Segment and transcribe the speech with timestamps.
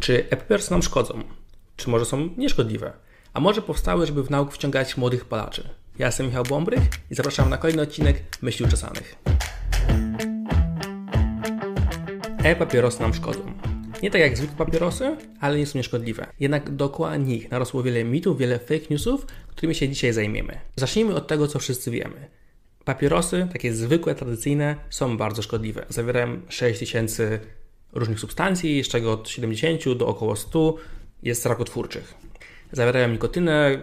[0.00, 1.22] Czy e-papierosy nam szkodzą?
[1.76, 2.92] Czy może są nieszkodliwe?
[3.32, 5.68] A może powstały, żeby w nauk wciągać młodych palaczy?
[5.98, 9.16] Ja jestem Michał Bąbrych i zapraszam na kolejny odcinek Myśli Uczesanych.
[12.44, 13.52] E-papierosy nam szkodzą.
[14.02, 16.26] Nie tak jak zwykłe papierosy, ale nie są nieszkodliwe.
[16.40, 20.60] Jednak dookoła nich narosło wiele mitów, wiele fake newsów, którymi się dzisiaj zajmiemy.
[20.76, 22.28] Zacznijmy od tego, co wszyscy wiemy.
[22.84, 25.86] Papierosy, takie zwykłe, tradycyjne, są bardzo szkodliwe.
[25.88, 27.40] Zawierają 6000
[27.92, 30.74] różnych substancji, z czego od 70 do około 100
[31.22, 32.14] jest rakotwórczych.
[32.72, 33.82] Zawierają nikotynę,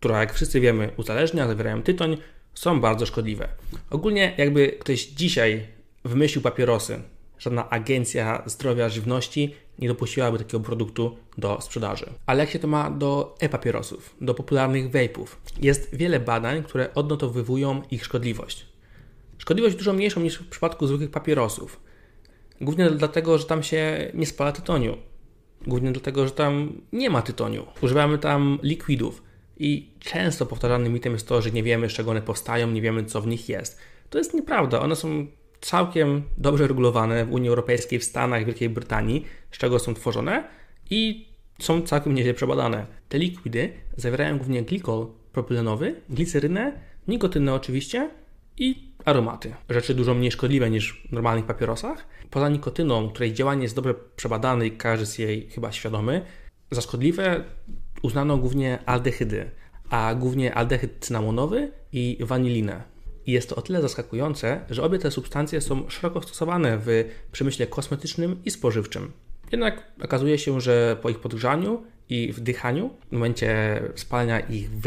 [0.00, 2.16] która jak wszyscy wiemy uzależnia, zawierają tytoń,
[2.54, 3.48] są bardzo szkodliwe.
[3.90, 5.66] Ogólnie jakby ktoś dzisiaj
[6.04, 7.00] wymyślił papierosy,
[7.38, 12.06] żadna agencja zdrowia żywności nie dopuściłaby takiego produktu do sprzedaży.
[12.26, 15.26] Ale jak się to ma do e-papierosów, do popularnych vape'ów?
[15.60, 18.66] Jest wiele badań, które odnotowywują ich szkodliwość.
[19.38, 21.85] Szkodliwość dużo mniejszą niż w przypadku zwykłych papierosów.
[22.60, 24.96] Głównie dlatego, że tam się nie spala tytoniu.
[25.66, 27.66] Głównie dlatego, że tam nie ma tytoniu.
[27.82, 29.22] Używamy tam likwidów.
[29.58, 33.04] I często powtarzanym mitem jest to, że nie wiemy, z czego one powstają, nie wiemy,
[33.04, 33.78] co w nich jest.
[34.10, 34.80] To jest nieprawda.
[34.80, 35.26] One są
[35.60, 40.48] całkiem dobrze regulowane w Unii Europejskiej, w Stanach, w Wielkiej Brytanii, z czego są tworzone
[40.90, 41.28] i
[41.58, 42.86] są całkiem nieźle przebadane.
[43.08, 48.10] Te likwidy zawierają głównie glikol propylenowy, glicerynę, nikotynę oczywiście
[48.58, 49.54] i aromaty.
[49.70, 52.06] Rzeczy dużo mniej szkodliwe niż w normalnych papierosach.
[52.30, 56.22] Poza nikotyną, której działanie jest dobrze przebadane i każdy jest jej chyba świadomy,
[56.70, 57.44] za szkodliwe
[58.02, 59.50] uznano głównie aldehydy,
[59.90, 62.82] a głównie aldehyd cynamonowy i wanilinę.
[63.26, 67.66] I jest to o tyle zaskakujące, że obie te substancje są szeroko stosowane w przemyśle
[67.66, 69.12] kosmetycznym i spożywczym.
[69.52, 74.84] Jednak okazuje się, że po ich podgrzaniu i wdychaniu, w momencie spalania ich w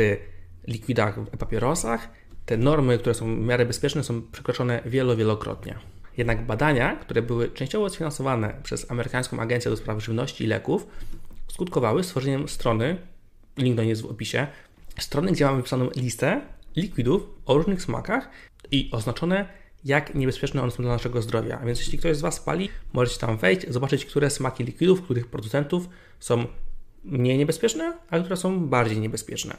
[0.68, 2.10] likwidach, w papierosach,
[2.50, 5.76] te normy, które są w miarę bezpieczne, są przekroczone wielo, wielokrotnie.
[6.18, 10.88] Jednak badania, które były częściowo sfinansowane przez amerykańską Agencję do Spraw Żywności i Leków,
[11.48, 12.98] skutkowały stworzeniem strony,
[13.58, 14.48] link do niej jest w opisie,
[15.00, 16.42] strony, gdzie mamy wypisaną listę
[16.76, 18.30] likwidów o różnych smakach
[18.72, 19.48] i oznaczone,
[19.86, 21.60] jak niebezpieczne one są dla naszego zdrowia.
[21.62, 25.28] A więc jeśli ktoś z Was pali, możecie tam wejść, zobaczyć, które smaki likwidów, których
[25.28, 26.46] producentów są
[27.04, 29.56] mniej niebezpieczne, a które są bardziej niebezpieczne.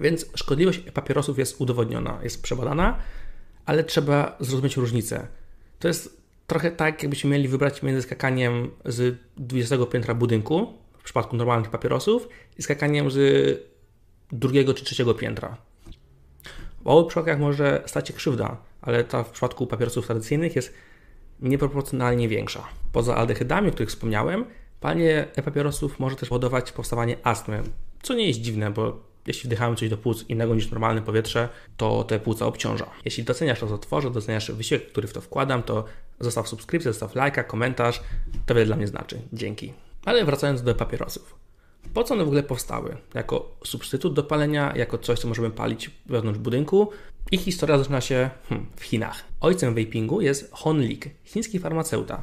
[0.00, 2.98] Więc szkodliwość papierosów jest udowodniona, jest przebadana,
[3.66, 5.28] ale trzeba zrozumieć różnicę.
[5.78, 11.36] To jest trochę tak, jakbyśmy mieli wybrać między skakaniem z 20 piętra budynku, w przypadku
[11.36, 13.18] normalnych papierosów, i skakaniem z
[14.32, 15.56] drugiego czy trzeciego piętra.
[16.82, 20.74] W obu przypadkach może stać się krzywda, ale ta w przypadku papierosów tradycyjnych jest
[21.40, 22.64] nieproporcjonalnie większa.
[22.92, 24.44] Poza aldehydami, o których wspomniałem,
[24.80, 27.62] palenie e-papierosów może też powodować powstawanie astmy,
[28.02, 32.04] co nie jest dziwne, bo jeśli wdychamy coś do płuc innego niż normalne powietrze, to
[32.04, 32.86] te płuca obciąża.
[33.04, 35.84] Jeśli doceniasz to, co tworzę, doceniasz wysiłek, który w to wkładam, to
[36.20, 38.02] zostaw subskrypcję, zostaw lajka, komentarz.
[38.46, 39.20] To wiele dla mnie znaczy.
[39.32, 39.72] Dzięki.
[40.04, 41.34] Ale wracając do papierosów.
[41.94, 42.96] Po co one w ogóle powstały?
[43.14, 46.90] Jako substytut do palenia, jako coś, co możemy palić wewnątrz budynku.
[47.30, 49.24] Ich historia zaczyna się hmm, w Chinach.
[49.40, 52.22] Ojcem vapingu jest Hon Lik, chiński farmaceuta,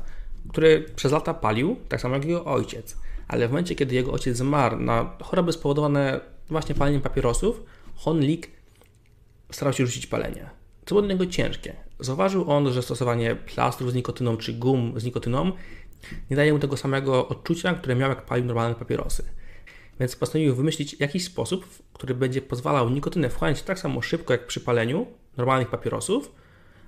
[0.50, 2.98] który przez lata palił, tak samo jak jego ojciec.
[3.28, 7.64] Ale w momencie, kiedy jego ojciec zmarł na choroby spowodowane właśnie paleniem papierosów,
[7.96, 8.48] Hon Lik
[9.52, 10.50] starał się rzucić palenie.
[10.86, 11.76] Co było dla niego ciężkie.
[12.00, 15.52] Zauważył on, że stosowanie plastrów z nikotyną czy gum z nikotyną
[16.30, 19.24] nie daje mu tego samego odczucia, które miał jak palił normalne papierosy.
[20.00, 24.60] Więc postanowił wymyślić jakiś sposób, który będzie pozwalał nikotynę wchłaniać tak samo szybko jak przy
[24.60, 26.32] paleniu normalnych papierosów,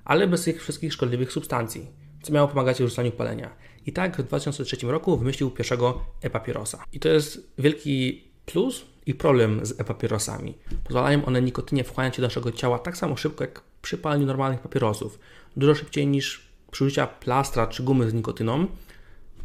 [0.04, 1.86] ale bez tych wszystkich szkodliwych substancji,
[2.22, 3.56] co miało pomagać w rzucaniu palenia.
[3.86, 6.84] I tak w 2003 roku wymyślił pierwszego e-papierosa.
[6.92, 10.54] I to jest wielki plus i problem z e-papierosami.
[10.84, 15.18] Pozwalają one nikotynie wchłaniać do naszego ciała tak samo szybko jak przy paleniu normalnych papierosów.
[15.56, 18.66] Dużo szybciej niż przy użyciu plastra czy gumy z nikotyną,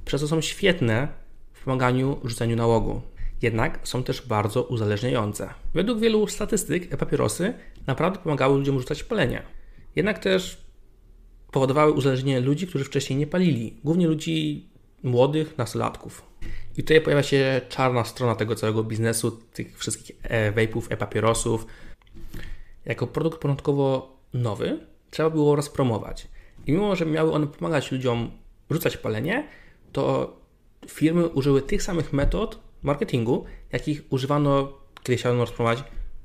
[0.06, 1.08] przez co są świetne
[1.54, 3.02] w pomaganiu rzuceniu nałogu.
[3.42, 5.50] Jednak są też bardzo uzależniające.
[5.74, 7.54] Według wielu statystyk e-papierosy
[7.88, 9.44] naprawdę pomagały ludziom rzucać palenie.
[9.96, 10.68] Jednak też
[11.52, 14.66] powodowały uzależnienie ludzi, którzy wcześniej nie palili, głównie ludzi
[15.04, 16.22] młodych, nastolatków.
[16.78, 21.66] I tutaj pojawia się czarna strona tego całego biznesu, tych wszystkich e-vape'ów, e-papierosów.
[22.86, 24.80] Jako produkt początkowo nowy
[25.12, 26.28] trzeba było rozpromować.
[26.66, 28.32] I mimo, że miały one pomagać ludziom
[28.72, 29.48] rzucać palenie,
[29.92, 30.36] to
[30.88, 34.74] firmy użyły tych samych metod marketingu, jakich używano,
[35.04, 35.84] kiedy chciano rozpromować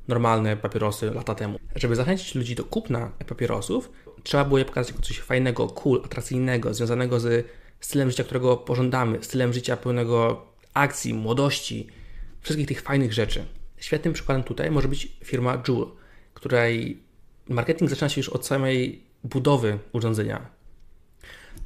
[0.08, 1.58] normalne papierosy lata temu.
[1.74, 3.90] Żeby zachęcić ludzi do kupna papierosów,
[4.22, 7.46] trzeba było je pokazać jako coś fajnego, cool, atrakcyjnego, związanego z
[7.80, 11.86] stylem życia, którego pożądamy, stylem życia pełnego akcji, młodości,
[12.40, 13.44] wszystkich tych fajnych rzeczy.
[13.76, 15.86] Świetnym przykładem tutaj może być firma Juul,
[16.34, 17.02] której
[17.48, 20.46] marketing zaczyna się już od samej budowy urządzenia.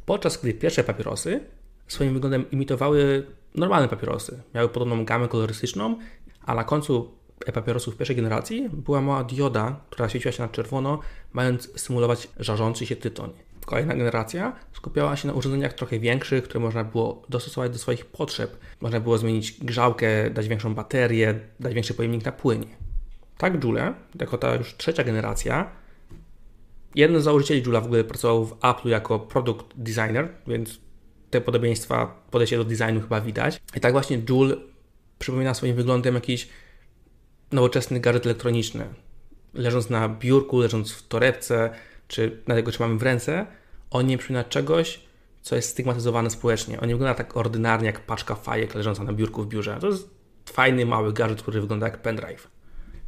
[0.06, 1.40] Podczas gdy pierwsze papierosy
[1.88, 4.42] swoim wyglądem imitowały normalne papierosy.
[4.54, 5.98] Miały podobną gamę kolorystyczną,
[6.46, 7.14] a na końcu
[7.46, 11.00] e-papierosów pierwszej generacji była mała dioda, która świeciła się na czerwono,
[11.32, 13.30] mając symulować żarzący się tytoń.
[13.66, 18.56] Kolejna generacja skupiała się na urządzeniach trochę większych, które można było dostosować do swoich potrzeb.
[18.80, 22.66] Można było zmienić grzałkę, dać większą baterię, dać większy pojemnik na płynie.
[23.38, 25.70] Tak Joule, jako ta już trzecia generacja,
[26.94, 30.80] jeden z założycieli Joula w ogóle pracował w Apple jako product designer, więc
[31.30, 33.60] te podobieństwa, podejście do designu chyba widać.
[33.76, 34.56] I tak właśnie Joule
[35.18, 36.48] przypomina swoim wyglądem jakiś
[37.52, 38.84] nowoczesny gadżet elektroniczny.
[39.54, 41.70] Leżąc na biurku, leżąc w torebce,
[42.08, 43.46] czy na tego trzymamy w ręce,
[43.90, 45.00] on nie przypomina czegoś,
[45.42, 46.80] co jest stygmatyzowane społecznie.
[46.80, 49.78] On nie wygląda tak ordynarnie jak paczka fajek leżąca na biurku w biurze.
[49.80, 50.10] To jest
[50.46, 52.50] fajny, mały gadżet, który wygląda jak pendrive.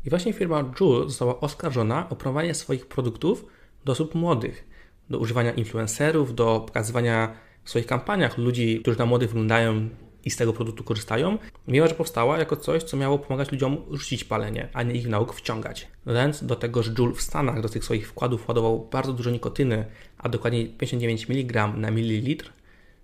[0.05, 3.45] I właśnie firma Joule została oskarżona o promowanie swoich produktów
[3.85, 4.65] do osób młodych,
[5.11, 7.35] do używania influencerów, do pokazywania
[7.65, 9.89] w swoich kampaniach ludzi, którzy na młodych wyglądają
[10.29, 11.39] i z tego produktu korzystają,
[11.69, 15.35] mimo że powstała jako coś, co miało pomagać ludziom rzucić palenie, a nie ich nauk
[15.35, 15.89] wciągać.
[16.07, 19.85] Dodając do tego, że Joule w Stanach do tych swoich wkładów władował bardzo dużo nikotyny,
[20.19, 22.53] a dokładnie 59 mg na mililitr,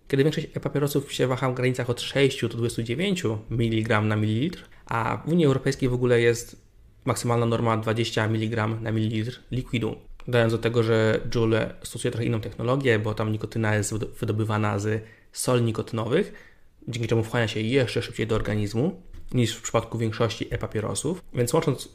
[0.08, 5.22] kiedy większość e-papierosów się waha w granicach od 6 do 29 mg na mililitr, a
[5.26, 6.56] w Unii Europejskiej w ogóle jest
[7.04, 9.96] maksymalna norma 20 mg na mililitr likwidu.
[10.26, 15.04] Dodając do tego, że Joule stosuje trochę inną technologię, bo tam nikotyna jest wydobywana z
[15.32, 16.53] soli nikotynowych,
[16.88, 19.02] dzięki czemu wchłania się jeszcze szybciej do organizmu
[19.32, 21.22] niż w przypadku większości e-papierosów.
[21.34, 21.88] Więc łącząc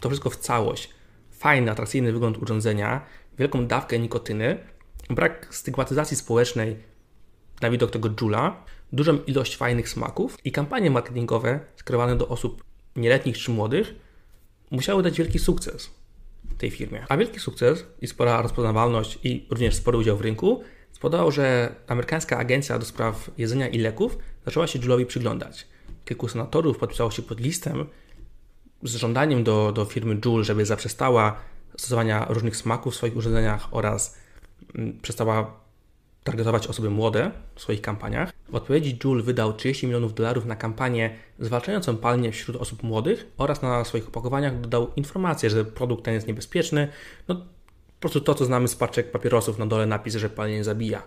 [0.00, 0.90] to wszystko w całość,
[1.30, 3.06] fajny, atrakcyjny wygląd urządzenia,
[3.38, 4.58] wielką dawkę nikotyny,
[5.10, 6.76] brak stygmatyzacji społecznej
[7.60, 12.64] na widok tego Jula, dużą ilość fajnych smaków i kampanie marketingowe skierowane do osób
[12.96, 13.94] nieletnich czy młodych
[14.70, 15.90] musiały dać wielki sukces
[16.58, 17.04] tej firmie.
[17.08, 20.62] A wielki sukces i spora rozpoznawalność i również spory udział w rynku
[21.04, 25.66] spowodował, że amerykańska agencja do spraw jedzenia i leków zaczęła się Jule'owi przyglądać.
[26.04, 27.86] Kilku senatorów podpisało się pod listem
[28.82, 31.36] z żądaniem do, do firmy Joule, żeby zaprzestała
[31.78, 34.18] stosowania różnych smaków w swoich urządzeniach oraz
[34.74, 35.60] mm, przestała
[36.22, 38.32] targetować osoby młode w swoich kampaniach.
[38.48, 43.62] W odpowiedzi Joule wydał 30 milionów dolarów na kampanię zwalczającą palenie wśród osób młodych oraz
[43.62, 46.88] na swoich opakowaniach dodał informację, że produkt ten jest niebezpieczny.
[47.28, 47.46] No,
[48.04, 51.02] prostu to, co znamy z paczek papierosów, na dole napis, że palenie zabija.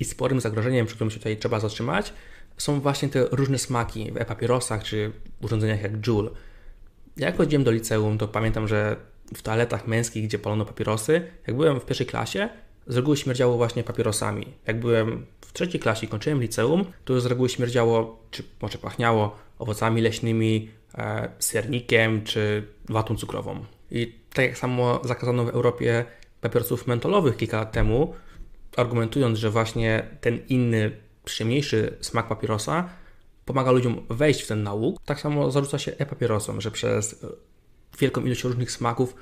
[0.00, 2.12] I sporym zagrożeniem, przy którym się tutaj trzeba zatrzymać,
[2.56, 5.12] są właśnie te różne smaki w e-papierosach czy
[5.42, 6.30] urządzeniach jak Joule.
[7.16, 8.96] Jak chodziłem do liceum, to pamiętam, że
[9.34, 12.48] w toaletach męskich, gdzie palono papierosy, jak byłem w pierwszej klasie,
[12.86, 14.46] z reguły śmierdziało właśnie papierosami.
[14.66, 19.36] Jak byłem w trzeciej klasie i kończyłem liceum, to z reguły śmierdziało, czy może pachniało
[19.58, 23.64] owocami leśnymi, e, sernikiem czy watą cukrową.
[23.90, 26.04] I tak jak samo zakazano w Europie
[26.44, 28.14] papierosów mentolowych kilka lat temu,
[28.76, 32.88] argumentując, że właśnie ten inny, przyjemniejszy smak papierosa
[33.44, 37.24] pomaga ludziom wejść w ten nauk, tak samo zarzuca się e-papierosom, że przez
[37.98, 39.14] wielką ilość różnych smaków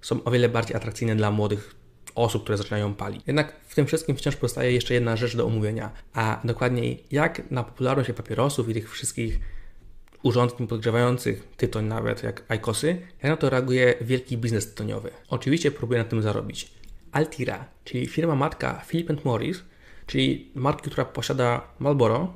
[0.00, 1.74] są o wiele bardziej atrakcyjne dla młodych
[2.14, 3.22] osób, które zaczynają palić.
[3.26, 7.64] Jednak w tym wszystkim wciąż pozostaje jeszcze jedna rzecz do omówienia, a dokładniej jak na
[7.64, 9.40] popularność papierosów i tych wszystkich
[10.22, 12.88] urządzeń podgrzewających tytoń nawet, jak IQOSy,
[13.22, 15.10] jak na to reaguje wielki biznes tytoniowy.
[15.28, 16.70] Oczywiście próbuje na tym zarobić.
[17.12, 19.62] Altira, czyli firma matka Philip Morris,
[20.06, 22.32] czyli marki, która posiada Marlboro,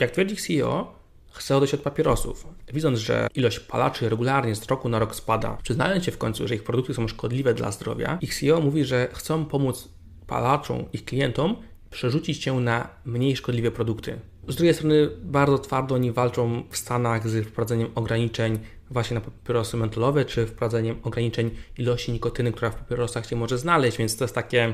[0.00, 0.98] jak twierdzi CEO,
[1.30, 2.46] chce odejść od papierosów.
[2.72, 6.54] Widząc, że ilość palaczy regularnie z roku na rok spada, przyznając się w końcu, że
[6.54, 9.88] ich produkty są szkodliwe dla zdrowia, ich CEO mówi, że chcą pomóc
[10.26, 11.56] palaczom, ich klientom
[11.90, 14.18] przerzucić się na mniej szkodliwe produkty.
[14.48, 18.58] Z drugiej strony bardzo twardo oni walczą w Stanach z wprowadzeniem ograniczeń
[18.90, 23.98] właśnie na papierosy mentolowe, czy wprowadzeniem ograniczeń ilości nikotyny, która w papierosach się może znaleźć,
[23.98, 24.72] więc to jest takie...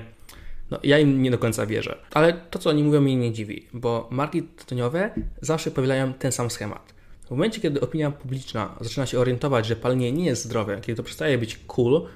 [0.71, 1.99] No, ja im nie do końca wierzę.
[2.13, 6.51] Ale to, co oni mówią, mnie nie dziwi, bo marki tytoniowe zawsze powielają ten sam
[6.51, 6.95] schemat.
[7.27, 11.03] W momencie, kiedy opinia publiczna zaczyna się orientować, że palenie nie jest zdrowe, kiedy to
[11.03, 12.07] przestaje być cool,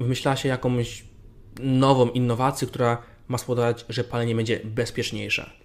[0.00, 1.04] wymyśla się jakąś
[1.60, 5.63] nową innowację, która ma spowodować, że palenie będzie bezpieczniejsze.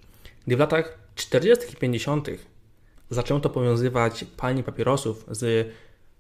[0.50, 1.74] Gdy w latach 40.
[1.74, 2.30] i 50.
[3.10, 5.68] zaczęto powiązywać palenie papierosów z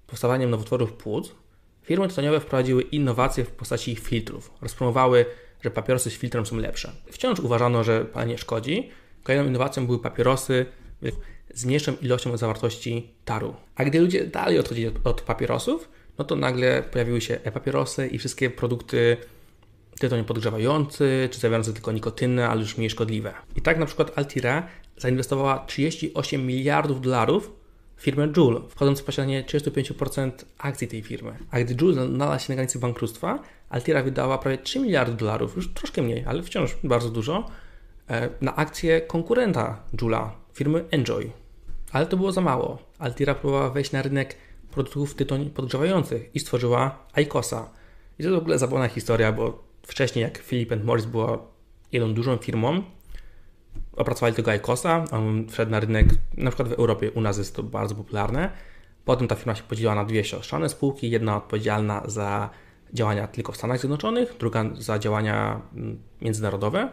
[0.07, 1.31] powstawaniem nowotworów płuc,
[1.83, 4.51] firmy tytoniowe wprowadziły innowacje w postaci filtrów.
[4.61, 5.25] Rozpromowały,
[5.61, 6.91] że papierosy z filtrem są lepsze.
[7.11, 8.89] Wciąż uważano, że palenie szkodzi.
[9.23, 10.65] Kolejną innowacją były papierosy
[11.53, 13.55] z mniejszą ilością zawartości taru.
[13.75, 18.49] A gdy ludzie dalej odchodzili od papierosów, no to nagle pojawiły się e-papierosy i wszystkie
[18.49, 19.17] produkty
[19.99, 23.33] tytoń podgrzewający, czy zawierający tylko nikotynę, ale już mniej szkodliwe.
[23.55, 27.51] I tak na przykład Altira zainwestowała 38 miliardów dolarów
[27.95, 31.37] w firmę Joule, wchodząc w posiadanie 35% akcji tej firmy.
[31.51, 33.39] A gdy Joule znalazł się na granicy bankructwa,
[33.69, 37.49] Altira wydała prawie 3 miliardy dolarów, już troszkę mniej, ale wciąż bardzo dużo,
[38.09, 41.31] e, na akcję konkurenta Jula, firmy Enjoy.
[41.91, 42.77] Ale to było za mało.
[42.99, 44.35] Altira próbowała wejść na rynek
[44.71, 47.69] produktów tytoń podgrzewających i stworzyła ICOSa.
[48.19, 51.37] I to w ogóle zabawna historia, bo wcześniej jak Philip Morris była
[51.91, 52.83] jedną dużą firmą,
[53.93, 57.63] opracowali tego ICOSa, on wszedł na rynek, na przykład w Europie, u nas jest to
[57.63, 58.51] bardzo popularne.
[59.05, 62.49] Potem ta firma się podzieliła na dwie siostrzane spółki, jedna odpowiedzialna za
[62.93, 66.89] działania tylko w Stanach Zjednoczonych, druga za działania mm, międzynarodowe.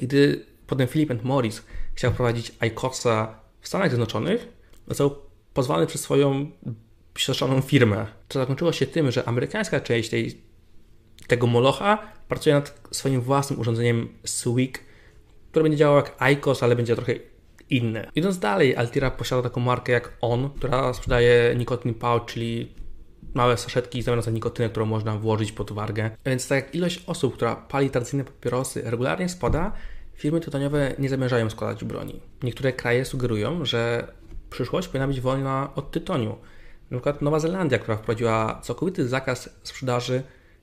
[0.00, 1.62] I gdy potem Philip Morris
[1.94, 4.48] chciał prowadzić ICOSa w Stanach Zjednoczonych,
[4.88, 5.16] został
[5.54, 6.50] pozwany przez swoją
[7.18, 8.06] siostrzaną firmę.
[8.28, 10.42] To zakończyło się tym, że amerykańska część tej,
[11.26, 11.98] tego molocha
[12.28, 14.84] pracuje nad swoim własnym urządzeniem SWIG,
[15.50, 17.12] które będzie działało jak ICOS, ale będzie trochę
[17.70, 18.10] inne.
[18.14, 22.74] Idąc dalej, Altira posiada taką markę jak On, która sprzedaje nicotine pouch, czyli
[23.34, 26.10] małe saszetki zamiast nikotynę, którą można włożyć pod wargę.
[26.26, 29.72] Więc tak jak ilość osób, która pali tradycyjne papierosy regularnie spada,
[30.14, 32.20] firmy tytoniowe nie zamierzają składać broni.
[32.42, 34.12] Niektóre kraje sugerują, że
[34.50, 36.38] przyszłość powinna być wolna od tytoniu.
[36.90, 40.22] Na przykład Nowa Zelandia, która wprowadziła całkowity zakaz sprzedaży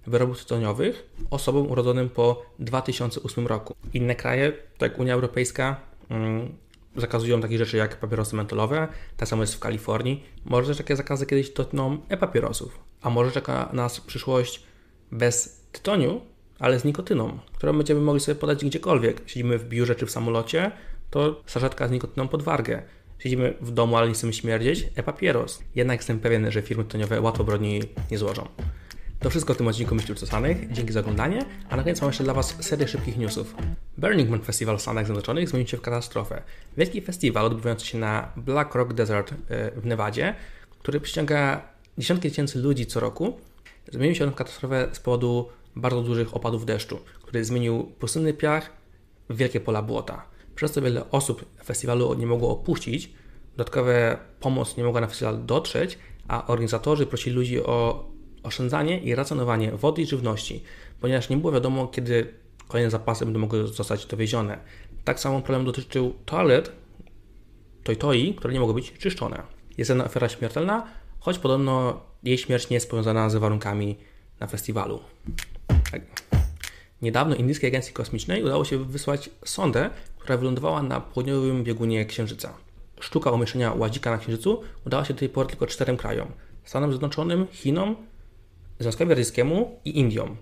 [0.10, 3.76] wyrobów tytoniowych osobom urodzonym po 2008 roku.
[3.94, 5.76] Inne kraje, tak jak Unia Europejska,
[6.10, 6.56] mm,
[6.96, 8.88] zakazują takich rzeczy jak papierosy mentolowe,
[9.18, 10.24] tak samo jest w Kalifornii.
[10.46, 14.64] Może też takie zakazy kiedyś dotkną e-papierosów, a może czeka nas przyszłość
[15.12, 16.22] bez tytoniu,
[16.60, 19.22] ale z nikotyną, którą będziemy mogli sobie podać gdziekolwiek.
[19.26, 20.72] Siedzimy w biurze czy w samolocie,
[21.10, 22.84] to sarzetka z nikotyną pod wargę.
[23.20, 25.64] Siedzimy w domu, ale nie chcemy śmierdzieć, e-papieros.
[25.76, 28.48] Jednak jestem pewien, że firmy tytoniowe łatwo broni nie złożą.
[29.20, 30.72] To wszystko w tym odcinku Myśli Uczesanych.
[30.72, 33.56] Dzięki za oglądanie, a na koniec mam jeszcze dla Was serię szybkich newsów.
[33.98, 36.42] Burning Man Festival w Stanach Zjednoczonych zmienił się w katastrofę.
[36.78, 40.36] Wielki festiwal odbywający się na Black Rock Desert e, w Nevadzie,
[40.80, 41.62] który przyciąga
[41.98, 43.38] dziesiątki tysięcy ludzi co roku,
[43.92, 48.70] zmienił się on w katastrofę z powodu bardzo dużych opadów deszczu, który zmienił pustynny piach
[49.30, 50.26] w wielkie pola błota.
[50.56, 53.14] Przez co wiele osób festiwalu nie mogło opuścić,
[53.58, 53.92] dodatkowa
[54.40, 55.98] pomoc nie mogła na festiwal dotrzeć,
[56.28, 58.10] a organizatorzy prosili ludzi o
[58.44, 60.64] oszczędzanie i racjonowanie wody i żywności,
[61.02, 62.34] ponieważ nie było wiadomo, kiedy
[62.68, 64.60] kolejne zapasy będą mogły zostać dowiezione.
[65.04, 66.72] Tak samo problem dotyczył toalet
[67.84, 69.44] toj-toi, które nie mogły być czyszczone.
[69.78, 70.88] Jest jedna afera śmiertelna,
[71.20, 73.98] choć podobno jej śmierć nie jest powiązana z warunkami
[74.40, 75.00] na festiwalu.
[75.92, 76.02] Tak.
[77.02, 82.54] Niedawno indyjskiej agencji kosmicznej udało się wysłać sondę, która wylądowała na południowym biegunie Księżyca.
[83.00, 86.32] Sztuka umieszczenia ładzika na Księżycu udała się do tej pory tylko czterem krajom:
[86.64, 87.96] Stanom Zjednoczonym, Chinom,
[88.80, 90.38] Związkowi Radzieckiemu i Indiom.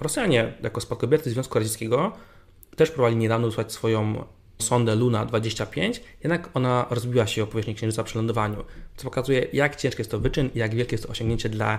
[0.00, 2.12] Rosjanie, jako spadkobiercy Związku Radzieckiego,
[2.76, 4.24] też próbowali niedawno wysłać swoją
[4.58, 8.64] sondę Luna 25, jednak ona rozbiła się o powierzchni Księżyca przy lądowaniu,
[8.96, 11.78] co pokazuje, jak ciężki jest to wyczyn i jak wielkie jest to osiągnięcie dla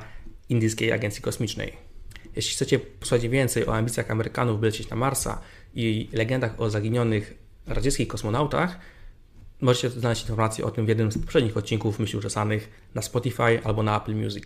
[0.50, 1.74] indyjskiej agencji kosmicznej.
[2.36, 5.41] Jeśli chcecie posłuchać więcej o ambicjach Amerykanów, by lecieć na Marsa
[5.75, 7.34] i legendach o zaginionych
[7.67, 8.79] radzieckich kosmonautach,
[9.62, 13.84] możecie znaleźć informacje o tym w jednym z poprzednich odcinków Myśli Uczesanych na Spotify albo
[13.84, 14.46] na Apple Music.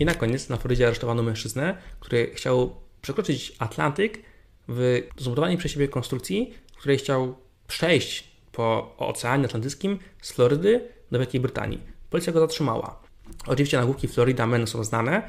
[0.00, 4.22] I na koniec na Florydzie aresztowano mężczyznę, który chciał przekroczyć Atlantyk
[4.68, 11.18] w zbudowanej przez siebie konstrukcji, w której chciał przejść po Oceanie Atlantyckim z Florydy do
[11.18, 11.80] Wielkiej Brytanii.
[12.10, 13.00] Policja go zatrzymała.
[13.46, 15.22] Oczywiście nagłówki Florida Men są znane,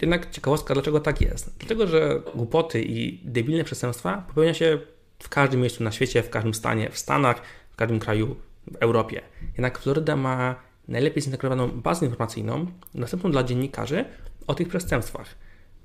[0.00, 1.58] jednak ciekawostka, dlaczego tak jest?
[1.58, 4.78] Dlatego, że głupoty i debilne przestępstwa popełnia się
[5.18, 8.36] w każdym miejscu na świecie, w każdym stanie, w Stanach, w każdym kraju
[8.72, 9.22] w Europie.
[9.54, 14.04] Jednak Floryda ma najlepiej zintegrowaną bazę informacyjną, dostępną dla dziennikarzy
[14.46, 15.34] o tych przestępstwach.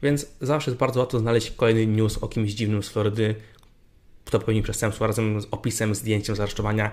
[0.01, 3.35] Więc zawsze jest bardzo łatwo znaleźć kolejny news o kimś dziwnym z Florydy,
[4.25, 6.91] kto popełnił przestępstwo razem z opisem, zdjęciem zaresztowania